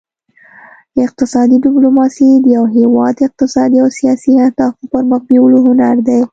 [1.05, 6.19] اقتصادي ډیپلوماسي د یو هیواد اقتصادي او سیاسي اهدافو پرمخ بیولو هنر دی